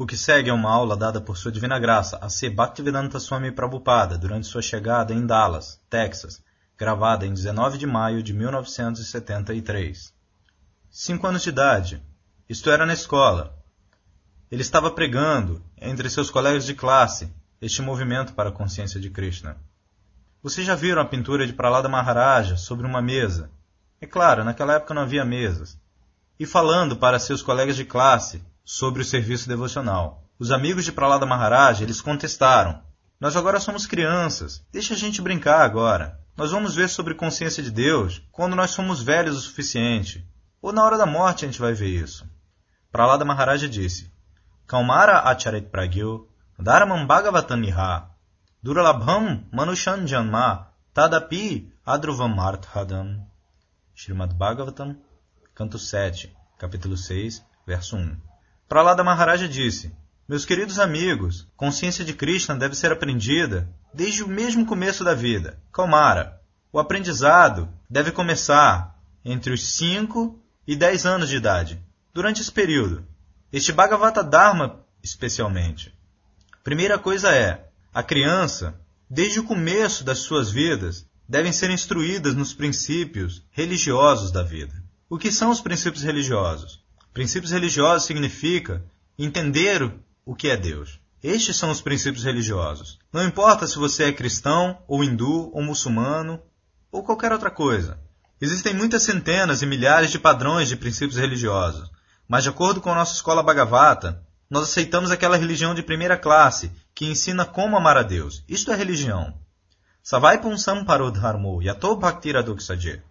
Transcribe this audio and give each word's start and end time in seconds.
O 0.00 0.06
que 0.06 0.16
segue 0.16 0.48
é 0.48 0.52
uma 0.52 0.70
aula 0.70 0.96
dada 0.96 1.20
por 1.20 1.36
Sua 1.36 1.50
Divina 1.50 1.76
Graça 1.76 2.18
a 2.22 2.28
C. 2.28 2.48
Bhaktivedanta 2.48 3.18
Swami 3.18 3.50
Prabhupada 3.50 4.16
durante 4.16 4.46
sua 4.46 4.62
chegada 4.62 5.12
em 5.12 5.26
Dallas, 5.26 5.80
Texas, 5.90 6.40
gravada 6.78 7.26
em 7.26 7.34
19 7.34 7.76
de 7.76 7.84
maio 7.84 8.22
de 8.22 8.32
1973. 8.32 10.14
Cinco 10.88 11.26
anos 11.26 11.42
de 11.42 11.48
idade. 11.48 12.00
Isto 12.48 12.70
era 12.70 12.86
na 12.86 12.92
escola. 12.92 13.58
Ele 14.52 14.62
estava 14.62 14.88
pregando, 14.88 15.60
entre 15.76 16.08
seus 16.08 16.30
colegas 16.30 16.64
de 16.64 16.74
classe, 16.74 17.28
este 17.60 17.82
movimento 17.82 18.34
para 18.34 18.50
a 18.50 18.52
consciência 18.52 19.00
de 19.00 19.10
Krishna. 19.10 19.56
Vocês 20.40 20.64
já 20.64 20.76
viram 20.76 21.02
a 21.02 21.06
pintura 21.06 21.44
de 21.44 21.52
Pralada 21.52 21.88
Maharaja 21.88 22.56
sobre 22.56 22.86
uma 22.86 23.02
mesa? 23.02 23.50
É 24.00 24.06
claro, 24.06 24.44
naquela 24.44 24.74
época 24.74 24.94
não 24.94 25.02
havia 25.02 25.24
mesas. 25.24 25.76
E 26.38 26.46
falando 26.46 26.96
para 26.96 27.18
seus 27.18 27.42
colegas 27.42 27.74
de 27.74 27.84
classe 27.84 28.40
sobre 28.70 29.00
o 29.00 29.04
serviço 29.04 29.48
devocional. 29.48 30.22
Os 30.38 30.50
amigos 30.50 30.84
de 30.84 30.92
Pralada 30.92 31.24
Maharaj, 31.24 31.82
eles 31.82 32.02
contestaram. 32.02 32.82
Nós 33.18 33.34
agora 33.34 33.58
somos 33.58 33.86
crianças. 33.86 34.62
Deixa 34.70 34.92
a 34.92 34.96
gente 34.96 35.22
brincar 35.22 35.62
agora. 35.62 36.20
Nós 36.36 36.50
vamos 36.50 36.74
ver 36.74 36.90
sobre 36.90 37.14
consciência 37.14 37.62
de 37.62 37.70
Deus 37.70 38.20
quando 38.30 38.54
nós 38.54 38.72
somos 38.72 39.02
velhos 39.02 39.38
o 39.38 39.40
suficiente. 39.40 40.22
Ou 40.60 40.70
na 40.70 40.84
hora 40.84 40.98
da 40.98 41.06
morte 41.06 41.46
a 41.46 41.48
gente 41.48 41.58
vai 41.58 41.72
ver 41.72 41.88
isso. 41.88 42.28
Pralada 42.92 43.24
Maharaj 43.24 43.66
disse: 43.70 44.12
Kaumara 44.66 45.20
acharit 45.20 45.70
pragyo 45.70 46.28
dharmam 46.58 47.06
bhagavatamiha 47.06 48.10
duralabham 48.62 49.46
manushan 49.50 50.06
janma 50.06 50.68
tadapi 50.92 51.72
adruvam 51.86 52.38
arthadam. 52.38 53.26
Srimad 53.96 54.34
Bhagavatam, 54.34 54.94
canto 55.54 55.78
7, 55.78 56.36
capítulo 56.58 56.98
6, 56.98 57.42
verso 57.66 57.96
1. 57.96 58.27
Pralada 58.68 59.02
Maharaja 59.02 59.48
disse: 59.48 59.90
Meus 60.28 60.44
queridos 60.44 60.78
amigos, 60.78 61.48
consciência 61.56 62.04
de 62.04 62.12
Krishna 62.12 62.54
deve 62.54 62.74
ser 62.74 62.92
aprendida 62.92 63.66
desde 63.94 64.22
o 64.22 64.28
mesmo 64.28 64.66
começo 64.66 65.02
da 65.02 65.14
vida. 65.14 65.58
Kalmara. 65.72 66.38
O 66.70 66.78
aprendizado 66.78 67.66
deve 67.88 68.12
começar 68.12 68.94
entre 69.24 69.54
os 69.54 69.66
5 69.74 70.38
e 70.66 70.76
10 70.76 71.06
anos 71.06 71.30
de 71.30 71.36
idade. 71.36 71.82
Durante 72.12 72.42
esse 72.42 72.52
período, 72.52 73.06
este 73.50 73.72
Bhagavata 73.72 74.22
Dharma 74.22 74.84
especialmente. 75.02 75.94
Primeira 76.62 76.98
coisa 76.98 77.34
é, 77.34 77.70
a 77.94 78.02
criança, 78.02 78.78
desde 79.08 79.40
o 79.40 79.44
começo 79.44 80.04
das 80.04 80.18
suas 80.18 80.50
vidas, 80.50 81.06
devem 81.26 81.52
ser 81.52 81.70
instruídas 81.70 82.34
nos 82.34 82.52
princípios 82.52 83.42
religiosos 83.50 84.30
da 84.30 84.42
vida. 84.42 84.74
O 85.08 85.16
que 85.16 85.32
são 85.32 85.50
os 85.50 85.62
princípios 85.62 86.02
religiosos? 86.02 86.86
Princípios 87.18 87.50
religiosos 87.50 88.06
significa 88.06 88.80
entender 89.18 89.92
o 90.24 90.36
que 90.36 90.50
é 90.50 90.56
Deus. 90.56 91.00
Estes 91.20 91.56
são 91.56 91.68
os 91.68 91.80
princípios 91.80 92.22
religiosos. 92.22 93.00
Não 93.12 93.24
importa 93.24 93.66
se 93.66 93.76
você 93.76 94.04
é 94.04 94.12
cristão, 94.12 94.78
ou 94.86 95.02
hindu, 95.02 95.50
ou 95.52 95.60
muçulmano, 95.60 96.40
ou 96.92 97.02
qualquer 97.02 97.32
outra 97.32 97.50
coisa. 97.50 97.98
Existem 98.40 98.72
muitas 98.72 99.02
centenas 99.02 99.62
e 99.62 99.66
milhares 99.66 100.12
de 100.12 100.18
padrões 100.20 100.68
de 100.68 100.76
princípios 100.76 101.18
religiosos, 101.18 101.90
mas 102.28 102.44
de 102.44 102.50
acordo 102.50 102.80
com 102.80 102.92
a 102.92 102.94
nossa 102.94 103.14
escola 103.14 103.42
Bhagavata, 103.42 104.22
nós 104.48 104.68
aceitamos 104.68 105.10
aquela 105.10 105.36
religião 105.36 105.74
de 105.74 105.82
primeira 105.82 106.16
classe 106.16 106.70
que 106.94 107.04
ensina 107.04 107.44
como 107.44 107.76
amar 107.76 107.96
a 107.96 108.04
Deus. 108.04 108.44
Isto 108.48 108.70
é 108.70 108.76
religião. 108.76 109.34
Savai 110.04 110.40
Punsam 110.40 110.84
Parodharmo 110.84 111.60
Yato 111.60 111.96
Bhaktiradoksaje. 111.96 113.02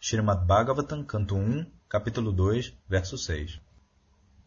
Srimad 0.00 0.46
Bhagavatam, 0.46 1.04
canto 1.04 1.36
1, 1.36 1.66
capítulo 1.94 2.32
2, 2.32 2.72
verso 2.88 3.16
6. 3.16 3.60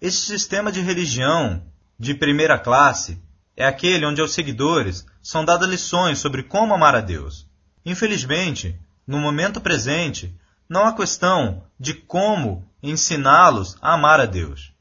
Este 0.01 0.19
sistema 0.19 0.69
de 0.69 0.81
religião 0.81 1.63
de 1.97 2.13
primeira 2.13 2.59
classe 2.59 3.23
é 3.55 3.65
aquele 3.65 4.05
onde 4.05 4.19
aos 4.19 4.33
seguidores 4.33 5.05
são 5.23 5.45
dadas 5.45 5.69
lições 5.69 6.19
sobre 6.19 6.43
como 6.43 6.73
amar 6.73 6.93
a 6.93 6.99
Deus. 6.99 7.47
Infelizmente, 7.85 8.77
no 9.07 9.17
momento 9.17 9.61
presente, 9.61 10.37
não 10.67 10.85
há 10.85 10.93
questão 10.93 11.63
de 11.79 11.93
como 11.93 12.69
ensiná-los 12.83 13.77
a 13.81 13.93
amar 13.93 14.19
a 14.19 14.25
Deus. 14.25 14.73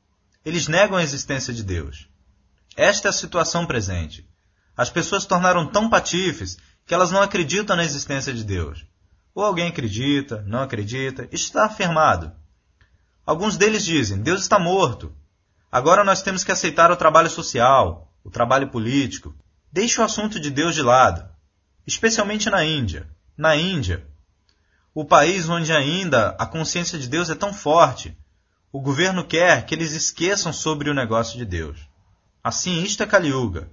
Eles 0.45 0.67
negam 0.67 0.97
a 0.97 1.05
existência 1.05 1.55
de 1.55 1.63
Deus. 1.63 2.09
Esta 2.77 3.07
é 3.07 3.11
a 3.11 3.13
situação 3.13 3.65
presente. 3.65 4.29
As 4.77 4.91
pessoas 4.91 5.23
se 5.23 5.29
tornaram 5.29 5.69
tão 5.69 5.89
patifes 5.89 6.59
que 6.85 6.93
elas 6.93 7.13
não 7.13 7.23
acreditam 7.23 7.77
na 7.77 7.85
existência 7.85 8.35
de 8.35 8.43
Deus. 8.43 8.85
Ou 9.33 9.45
alguém 9.45 9.69
acredita, 9.69 10.43
não 10.49 10.63
acredita, 10.63 11.29
está 11.31 11.67
afirmado. 11.67 12.33
Alguns 13.27 13.57
deles 13.57 13.85
dizem: 13.85 14.23
Deus 14.23 14.43
está 14.43 14.57
morto. 14.59 15.13
Agora 15.71 16.05
nós 16.05 16.23
temos 16.23 16.45
que 16.45 16.53
aceitar 16.53 16.93
o 16.93 16.97
trabalho 16.97 17.29
social, 17.29 18.11
o 18.23 18.31
trabalho 18.31 18.69
político. 18.69 19.35
Deixe 19.71 20.01
o 20.01 20.05
assunto 20.05 20.39
de 20.39 20.49
Deus 20.49 20.77
de 20.77 20.83
lado, 20.83 21.29
especialmente 21.85 22.49
na 22.49 22.65
Índia. 22.65 23.11
Na 23.37 23.57
Índia, 23.57 24.07
o 24.95 25.05
país 25.05 25.47
onde 25.49 25.73
ainda 25.73 26.31
a 26.39 26.47
consciência 26.47 26.99
de 26.99 27.09
Deus 27.09 27.29
é 27.29 27.35
tão 27.35 27.53
forte, 27.53 28.17
o 28.73 28.81
governo 28.81 29.25
quer 29.27 29.67
que 29.67 29.75
eles 29.75 29.93
esqueçam 29.93 30.53
sobre 30.53 30.89
o 30.89 30.95
negócio 30.95 31.37
de 31.37 31.45
Deus. 31.45 31.79
Assim, 32.43 32.83
isto 32.83 33.03
é 33.03 33.07
Kali 33.07 33.29
Yuga. 33.29 33.69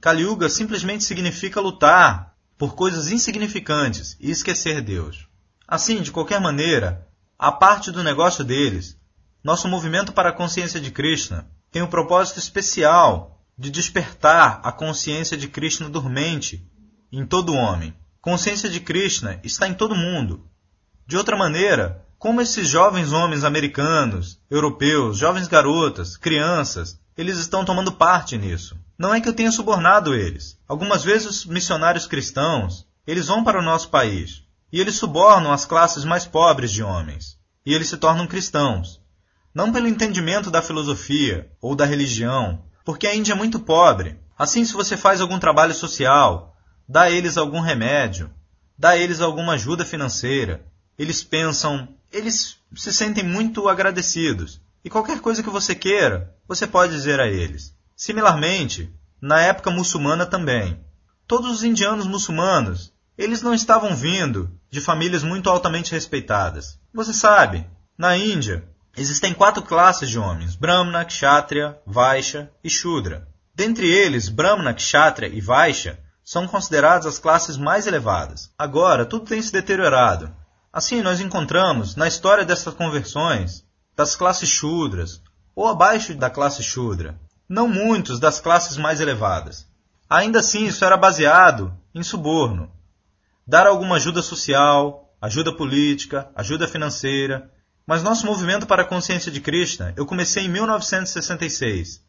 Kali 0.00 0.22
Yuga 0.22 0.48
simplesmente 0.48 1.04
significa 1.04 1.60
lutar 1.60 2.34
por 2.58 2.74
coisas 2.74 3.10
insignificantes 3.10 4.16
e 4.20 4.30
esquecer 4.30 4.82
Deus. 4.82 5.26
Assim, 5.66 6.02
de 6.02 6.10
qualquer 6.10 6.40
maneira, 6.40 7.08
a 7.42 7.50
parte 7.50 7.90
do 7.90 8.04
negócio 8.04 8.44
deles, 8.44 8.98
nosso 9.42 9.66
movimento 9.66 10.12
para 10.12 10.28
a 10.28 10.32
consciência 10.32 10.78
de 10.78 10.90
Krishna 10.90 11.50
tem 11.72 11.80
um 11.80 11.86
propósito 11.86 12.38
especial 12.38 13.42
de 13.56 13.70
despertar 13.70 14.60
a 14.62 14.70
consciência 14.70 15.38
de 15.38 15.48
Krishna 15.48 15.88
dormente 15.88 16.62
em 17.10 17.24
todo 17.24 17.54
homem. 17.54 17.96
Consciência 18.20 18.68
de 18.68 18.78
Krishna 18.78 19.40
está 19.42 19.66
em 19.66 19.72
todo 19.72 19.96
mundo. 19.96 20.46
De 21.06 21.16
outra 21.16 21.34
maneira, 21.34 22.04
como 22.18 22.42
esses 22.42 22.68
jovens 22.68 23.10
homens 23.10 23.42
americanos, 23.42 24.38
europeus, 24.50 25.16
jovens 25.16 25.48
garotas, 25.48 26.18
crianças, 26.18 27.00
eles 27.16 27.38
estão 27.38 27.64
tomando 27.64 27.90
parte 27.90 28.36
nisso. 28.36 28.76
Não 28.98 29.14
é 29.14 29.20
que 29.20 29.30
eu 29.30 29.32
tenha 29.32 29.50
subornado 29.50 30.14
eles. 30.14 30.58
Algumas 30.68 31.02
vezes 31.02 31.26
os 31.26 31.46
missionários 31.46 32.06
cristãos, 32.06 32.86
eles 33.06 33.28
vão 33.28 33.42
para 33.42 33.58
o 33.58 33.64
nosso 33.64 33.88
país, 33.88 34.42
e 34.72 34.80
eles 34.80 34.96
subornam 34.96 35.52
as 35.52 35.64
classes 35.64 36.04
mais 36.04 36.24
pobres 36.24 36.70
de 36.70 36.82
homens. 36.82 37.38
E 37.64 37.74
eles 37.74 37.88
se 37.88 37.96
tornam 37.96 38.26
cristãos. 38.26 39.00
Não 39.54 39.72
pelo 39.72 39.88
entendimento 39.88 40.50
da 40.50 40.62
filosofia 40.62 41.50
ou 41.60 41.74
da 41.74 41.84
religião, 41.84 42.62
porque 42.84 43.06
a 43.06 43.14
Índia 43.14 43.32
é 43.32 43.36
muito 43.36 43.58
pobre. 43.58 44.18
Assim, 44.38 44.64
se 44.64 44.72
você 44.72 44.96
faz 44.96 45.20
algum 45.20 45.38
trabalho 45.38 45.74
social, 45.74 46.56
dá 46.88 47.02
a 47.02 47.10
eles 47.10 47.36
algum 47.36 47.60
remédio, 47.60 48.30
dá 48.78 48.90
a 48.90 48.96
eles 48.96 49.20
alguma 49.20 49.54
ajuda 49.54 49.84
financeira, 49.84 50.64
eles 50.98 51.22
pensam, 51.22 51.88
eles 52.12 52.56
se 52.74 52.92
sentem 52.92 53.24
muito 53.24 53.68
agradecidos. 53.68 54.60
E 54.84 54.88
qualquer 54.88 55.20
coisa 55.20 55.42
que 55.42 55.50
você 55.50 55.74
queira, 55.74 56.34
você 56.48 56.66
pode 56.66 56.92
dizer 56.92 57.20
a 57.20 57.26
eles. 57.26 57.74
Similarmente, 57.94 58.92
na 59.20 59.40
época 59.40 59.70
muçulmana 59.70 60.24
também. 60.24 60.80
Todos 61.26 61.50
os 61.50 61.64
indianos 61.64 62.06
muçulmanos, 62.06 62.92
eles 63.18 63.42
não 63.42 63.52
estavam 63.52 63.94
vindo 63.94 64.50
de 64.70 64.80
famílias 64.80 65.22
muito 65.22 65.50
altamente 65.50 65.92
respeitadas. 65.92 66.78
Você 66.94 67.12
sabe, 67.12 67.66
na 67.98 68.16
Índia, 68.16 68.64
existem 68.96 69.34
quatro 69.34 69.62
classes 69.62 70.08
de 70.08 70.18
homens: 70.18 70.54
Brahmana, 70.54 71.04
Kshatriya, 71.04 71.78
Vaishya 71.86 72.50
e 72.62 72.70
Shudra. 72.70 73.28
Dentre 73.54 73.86
eles, 73.86 74.28
Brahmana, 74.28 74.72
Kshatriya 74.72 75.32
e 75.34 75.40
Vaishya 75.40 75.98
são 76.24 76.46
consideradas 76.46 77.06
as 77.06 77.18
classes 77.18 77.56
mais 77.56 77.86
elevadas. 77.86 78.52
Agora, 78.56 79.04
tudo 79.04 79.26
tem 79.26 79.42
se 79.42 79.52
deteriorado. 79.52 80.32
Assim, 80.72 81.02
nós 81.02 81.20
encontramos, 81.20 81.96
na 81.96 82.06
história 82.06 82.44
dessas 82.44 82.72
conversões, 82.74 83.64
das 83.96 84.14
classes 84.14 84.48
Shudras, 84.48 85.20
ou 85.54 85.66
abaixo 85.66 86.14
da 86.14 86.30
classe 86.30 86.62
Shudra, 86.62 87.18
não 87.48 87.66
muitos 87.68 88.20
das 88.20 88.38
classes 88.40 88.76
mais 88.76 89.00
elevadas. 89.00 89.66
Ainda 90.08 90.38
assim, 90.38 90.66
isso 90.66 90.84
era 90.84 90.96
baseado 90.96 91.76
em 91.92 92.02
suborno, 92.02 92.70
dar 93.46 93.66
alguma 93.66 93.96
ajuda 93.96 94.22
social, 94.22 95.12
ajuda 95.20 95.54
política, 95.54 96.30
ajuda 96.34 96.68
financeira. 96.68 97.50
Mas 97.86 98.02
nosso 98.02 98.26
movimento 98.26 98.66
para 98.66 98.82
a 98.82 98.86
consciência 98.86 99.30
de 99.32 99.40
Krishna, 99.40 99.92
eu 99.96 100.06
comecei 100.06 100.44
em 100.44 100.48
1966. 100.48 102.02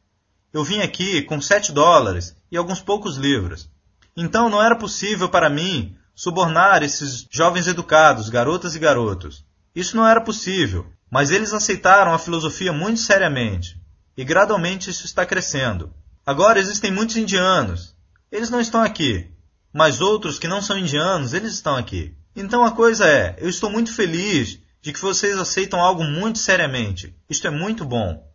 Eu 0.54 0.63
vim 0.63 0.81
aqui 0.81 1.22
com 1.22 1.42
7 1.42 1.72
dólares 1.72 2.36
e 2.51 2.57
alguns 2.57 2.81
poucos 2.81 3.18
livros. 3.18 3.69
Então 4.16 4.50
não 4.50 4.62
era 4.62 4.75
possível 4.75 5.30
para 5.30 5.50
mim 5.50 5.95
subornar 6.13 6.83
esses 6.83 7.25
jovens 7.31 7.68
educados, 7.68 8.30
garotas 8.30 8.75
e 8.75 8.80
garotos. 8.80 9.45
Isso 9.74 9.95
não 9.95 10.06
era 10.06 10.22
possível, 10.22 10.86
mas 11.10 11.31
eles 11.31 11.54
aceitaram 11.54 12.13
a 12.13 12.19
filosofia 12.19 12.74
muito 12.74 13.00
seriamente. 13.00 13.80
E 14.18 14.24
gradualmente 14.25 14.89
isso 14.89 15.06
está 15.06 15.25
crescendo. 15.25 15.94
Agora 16.25 16.60
existem 16.60 16.92
muitos 16.92 17.16
indianos. 17.16 17.95
Eles 18.31 18.50
não 18.50 18.60
estão 18.60 18.84
aqui, 18.84 19.31
mas 19.74 20.02
outros 20.02 20.38
que 20.38 20.48
não 20.48 20.62
são 20.62 20.78
indianos, 20.78 21.34
eles 21.34 21.54
estão 21.54 21.76
aqui. 21.76 22.16
Então 22.36 22.64
a 22.64 22.72
coisa 22.72 23.08
é, 23.08 23.36
eu 23.40 23.50
estou 23.50 23.70
muito 23.70 23.94
feliz 23.94 24.60
de 24.82 24.92
que 24.92 25.00
vocês 25.00 25.38
aceitam 25.38 25.80
algo 25.80 26.04
muito 26.04 26.40
seriamente. 26.40 27.16
Isto 27.30 27.48
é 27.48 27.50
muito 27.50 27.86
bom. 27.86 28.28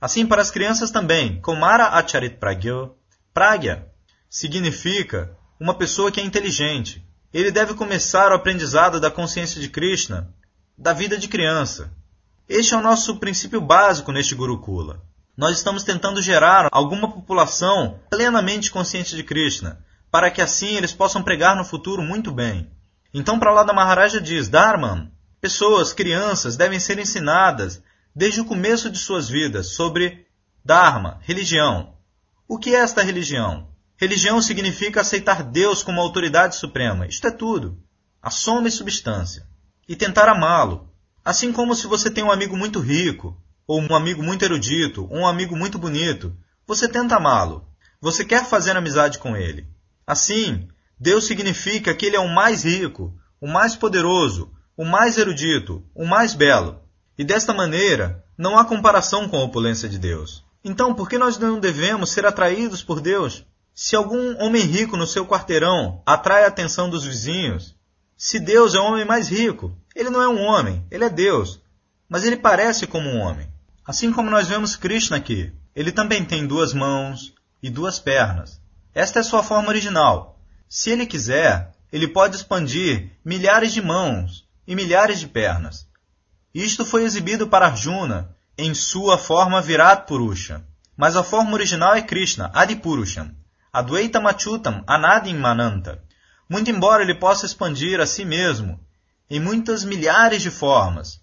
Assim, 0.00 0.26
para 0.26 0.40
as 0.40 0.50
crianças 0.50 0.90
também, 0.90 1.40
Komara 1.40 1.88
Acharit 1.88 2.36
Pragyo, 2.36 2.94
Pragya 3.34 3.86
significa 4.28 5.36
uma 5.58 5.74
pessoa 5.74 6.10
que 6.10 6.20
é 6.20 6.24
inteligente. 6.24 7.04
Ele 7.32 7.50
deve 7.50 7.74
começar 7.74 8.32
o 8.32 8.34
aprendizado 8.34 8.98
da 8.98 9.10
consciência 9.10 9.60
de 9.60 9.68
Krishna 9.68 10.34
da 10.76 10.94
vida 10.94 11.18
de 11.18 11.28
criança. 11.28 11.92
Este 12.48 12.72
é 12.72 12.76
o 12.76 12.82
nosso 12.82 13.16
princípio 13.16 13.60
básico 13.60 14.10
neste 14.10 14.34
Gurukula. 14.34 15.02
Nós 15.36 15.58
estamos 15.58 15.84
tentando 15.84 16.22
gerar 16.22 16.68
alguma 16.72 17.12
população 17.12 18.00
plenamente 18.08 18.70
consciente 18.70 19.14
de 19.14 19.22
Krishna, 19.22 19.84
para 20.10 20.30
que 20.30 20.42
assim 20.42 20.76
eles 20.76 20.92
possam 20.92 21.22
pregar 21.22 21.56
no 21.56 21.64
futuro 21.64 22.02
muito 22.02 22.30
bem. 22.30 22.70
Então, 23.12 23.38
para 23.38 23.52
lá 23.52 23.62
da 23.62 23.72
Maharaja 23.72 24.20
diz: 24.20 24.48
Dharman, 24.48 25.10
pessoas, 25.40 25.92
crianças 25.92 26.56
devem 26.56 26.78
ser 26.80 26.98
ensinadas 26.98 27.82
desde 28.14 28.40
o 28.40 28.44
começo 28.44 28.90
de 28.90 28.98
suas 28.98 29.28
vidas 29.28 29.68
sobre 29.74 30.26
Dharma, 30.64 31.18
religião. 31.22 31.94
O 32.46 32.58
que 32.58 32.74
é 32.74 32.80
esta 32.80 33.02
religião? 33.02 33.68
Religião 33.96 34.42
significa 34.42 35.00
aceitar 35.00 35.42
Deus 35.42 35.82
como 35.82 36.00
autoridade 36.00 36.56
suprema. 36.56 37.06
Isto 37.06 37.28
é 37.28 37.30
tudo. 37.30 37.78
A 38.22 38.30
soma 38.30 38.68
e 38.68 38.70
substância. 38.70 39.46
E 39.88 39.96
tentar 39.96 40.28
amá-lo. 40.28 40.90
Assim 41.24 41.52
como 41.52 41.74
se 41.74 41.86
você 41.86 42.10
tem 42.10 42.24
um 42.24 42.30
amigo 42.30 42.56
muito 42.56 42.80
rico, 42.80 43.36
ou 43.66 43.80
um 43.80 43.94
amigo 43.94 44.22
muito 44.22 44.44
erudito, 44.44 45.06
ou 45.10 45.20
um 45.20 45.26
amigo 45.26 45.56
muito 45.56 45.78
bonito, 45.78 46.36
você 46.66 46.88
tenta 46.88 47.16
amá-lo. 47.16 47.66
Você 48.00 48.24
quer 48.24 48.44
fazer 48.44 48.76
amizade 48.76 49.18
com 49.18 49.36
ele. 49.36 49.66
Assim, 50.10 50.66
Deus 50.98 51.24
significa 51.24 51.94
que 51.94 52.04
ele 52.04 52.16
é 52.16 52.18
o 52.18 52.34
mais 52.34 52.64
rico, 52.64 53.14
o 53.40 53.46
mais 53.46 53.76
poderoso, 53.76 54.50
o 54.76 54.84
mais 54.84 55.16
erudito, 55.16 55.84
o 55.94 56.04
mais 56.04 56.34
belo. 56.34 56.82
E 57.16 57.22
desta 57.22 57.54
maneira, 57.54 58.24
não 58.36 58.58
há 58.58 58.64
comparação 58.64 59.28
com 59.28 59.36
a 59.36 59.44
opulência 59.44 59.88
de 59.88 60.00
Deus. 60.00 60.44
Então, 60.64 60.96
por 60.96 61.08
que 61.08 61.16
nós 61.16 61.38
não 61.38 61.60
devemos 61.60 62.10
ser 62.10 62.26
atraídos 62.26 62.82
por 62.82 63.00
Deus? 63.00 63.46
Se 63.72 63.94
algum 63.94 64.36
homem 64.42 64.62
rico 64.62 64.96
no 64.96 65.06
seu 65.06 65.24
quarteirão 65.24 66.02
atrai 66.04 66.42
a 66.42 66.48
atenção 66.48 66.90
dos 66.90 67.04
vizinhos, 67.04 67.76
se 68.16 68.40
Deus 68.40 68.74
é 68.74 68.80
o 68.80 68.86
homem 68.86 69.04
mais 69.04 69.28
rico, 69.28 69.72
ele 69.94 70.10
não 70.10 70.20
é 70.20 70.28
um 70.28 70.42
homem, 70.42 70.84
ele 70.90 71.04
é 71.04 71.08
Deus, 71.08 71.60
mas 72.08 72.24
ele 72.24 72.36
parece 72.36 72.84
como 72.84 73.08
um 73.08 73.20
homem. 73.20 73.46
Assim 73.86 74.12
como 74.12 74.28
nós 74.28 74.48
vemos 74.48 74.74
Krishna 74.74 75.18
aqui, 75.18 75.52
ele 75.72 75.92
também 75.92 76.24
tem 76.24 76.48
duas 76.48 76.74
mãos 76.74 77.32
e 77.62 77.70
duas 77.70 78.00
pernas. 78.00 78.59
Esta 78.94 79.20
é 79.20 79.22
sua 79.22 79.42
forma 79.42 79.68
original. 79.68 80.38
Se 80.68 80.90
ele 80.90 81.06
quiser, 81.06 81.72
ele 81.92 82.08
pode 82.08 82.36
expandir 82.36 83.12
milhares 83.24 83.72
de 83.72 83.82
mãos 83.82 84.48
e 84.66 84.74
milhares 84.74 85.20
de 85.20 85.26
pernas. 85.26 85.86
Isto 86.54 86.84
foi 86.84 87.04
exibido 87.04 87.48
para 87.48 87.66
Arjuna 87.66 88.34
em 88.58 88.74
sua 88.74 89.16
forma 89.16 89.60
Virat 89.60 90.06
Purusha. 90.06 90.64
Mas 90.96 91.16
a 91.16 91.22
forma 91.22 91.52
original 91.52 91.94
é 91.94 92.02
Krishna, 92.02 92.50
Adipurusham, 92.52 93.34
Advaita 93.72 94.20
Machutam, 94.20 94.84
Anadim 94.86 95.36
Mananta. 95.36 96.02
Muito 96.48 96.70
embora 96.70 97.02
ele 97.02 97.14
possa 97.14 97.46
expandir 97.46 98.00
a 98.00 98.06
si 98.06 98.24
mesmo 98.24 98.78
em 99.30 99.38
muitas 99.38 99.84
milhares 99.84 100.42
de 100.42 100.50
formas, 100.50 101.20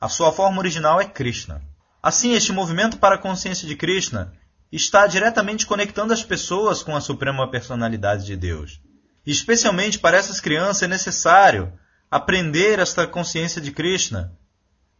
a 0.00 0.08
sua 0.08 0.32
forma 0.32 0.58
original 0.58 1.00
é 1.00 1.04
Krishna. 1.04 1.62
Assim, 2.02 2.32
este 2.32 2.52
movimento 2.52 2.98
para 2.98 3.14
a 3.14 3.18
consciência 3.18 3.66
de 3.66 3.76
Krishna 3.76 4.32
está 4.74 5.06
diretamente 5.06 5.66
conectando 5.66 6.12
as 6.12 6.24
pessoas 6.24 6.82
com 6.82 6.96
a 6.96 7.00
suprema 7.00 7.48
personalidade 7.48 8.26
de 8.26 8.36
Deus. 8.36 8.80
Especialmente 9.24 10.00
para 10.00 10.16
essas 10.16 10.40
crianças 10.40 10.82
é 10.82 10.88
necessário 10.88 11.72
aprender 12.10 12.80
esta 12.80 13.06
consciência 13.06 13.60
de 13.60 13.70
Krishna 13.70 14.36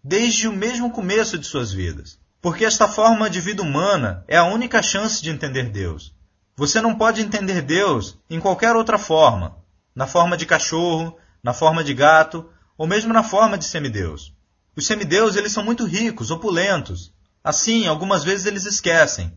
desde 0.03 0.47
o 0.47 0.53
mesmo 0.53 0.93
começo 0.93 1.37
de 1.37 1.45
suas 1.45 1.73
vidas. 1.73 2.21
Porque 2.41 2.65
esta 2.65 2.87
forma 2.87 3.29
de 3.29 3.41
vida 3.41 3.63
humana 3.63 4.25
é 4.29 4.37
a 4.37 4.45
única 4.45 4.81
chance 4.81 5.21
de 5.21 5.31
entender 5.31 5.71
Deus. 5.71 6.15
Você 6.57 6.81
não 6.81 6.95
pode 6.95 7.21
entender 7.21 7.61
Deus 7.61 8.17
em 8.31 8.39
qualquer 8.39 8.77
outra 8.77 8.97
forma, 8.97 9.57
na 9.93 10.07
forma 10.07 10.37
de 10.37 10.47
cachorro, 10.47 11.17
na 11.43 11.53
forma 11.53 11.83
de 11.83 11.93
gato, 11.95 12.49
ou 12.79 12.87
mesmo 12.87 13.13
na 13.13 13.25
forma 13.25 13.59
de 13.59 13.65
semideus. 13.65 14.33
Os 14.77 14.87
semideus 14.87 15.35
eles 15.35 15.51
são 15.51 15.65
muito 15.65 15.85
ricos, 15.85 16.31
opulentos. 16.31 17.13
Assim, 17.43 17.89
algumas 17.89 18.23
vezes 18.23 18.47
eles 18.47 18.67
esquecem. 18.67 19.37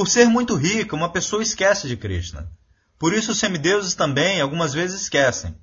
Por 0.00 0.08
ser 0.08 0.30
muito 0.30 0.54
rica, 0.54 0.96
uma 0.96 1.12
pessoa 1.12 1.42
esquece 1.42 1.86
de 1.86 1.94
Krishna. 1.94 2.50
Por 2.98 3.12
isso 3.12 3.32
os 3.32 3.38
semideuses 3.38 3.92
também 3.92 4.40
algumas 4.40 4.72
vezes 4.72 5.02
esquecem. 5.02 5.54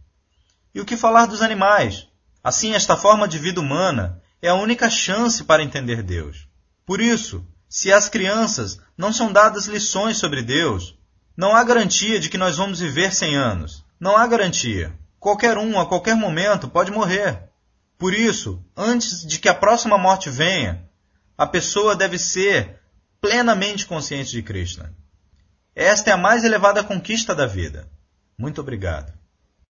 E 0.75 0.79
o 0.79 0.85
que 0.85 0.95
falar 0.95 1.25
dos 1.25 1.41
animais? 1.41 2.07
Assim, 2.43 2.75
esta 2.75 2.95
forma 2.95 3.27
de 3.27 3.39
vida 3.39 3.59
humana 3.59 4.21
é 4.39 4.49
a 4.49 4.53
única 4.53 4.91
chance 4.91 5.43
para 5.43 5.63
entender 5.63 6.03
Deus. 6.03 6.47
Por 6.85 7.01
isso, 7.01 7.43
se 7.67 7.91
às 7.91 8.09
crianças 8.09 8.79
não 8.95 9.11
são 9.11 9.31
dadas 9.31 9.65
lições 9.65 10.17
sobre 10.17 10.43
Deus, 10.43 10.95
não 11.35 11.55
há 11.55 11.63
garantia 11.63 12.19
de 12.19 12.29
que 12.29 12.37
nós 12.37 12.57
vamos 12.57 12.79
viver 12.79 13.11
100 13.11 13.35
anos. 13.35 13.83
Não 13.99 14.15
há 14.15 14.27
garantia. 14.27 14.93
Qualquer 15.19 15.57
um, 15.57 15.79
a 15.79 15.87
qualquer 15.87 16.15
momento, 16.15 16.67
pode 16.67 16.91
morrer. 16.91 17.49
Por 17.97 18.13
isso, 18.13 18.63
antes 18.77 19.25
de 19.25 19.39
que 19.39 19.49
a 19.49 19.55
próxima 19.55 19.97
morte 19.97 20.29
venha, 20.29 20.87
a 21.35 21.47
pessoa 21.47 21.95
deve 21.95 22.19
ser 22.19 22.76
plenamente 23.21 23.85
consciente 23.85 24.31
de 24.31 24.41
Krishna. 24.41 24.93
Esta 25.75 26.09
é 26.09 26.13
a 26.13 26.17
mais 26.17 26.43
elevada 26.43 26.83
conquista 26.83 27.35
da 27.35 27.45
vida. 27.45 27.87
Muito 28.37 28.61
obrigado. 28.61 29.16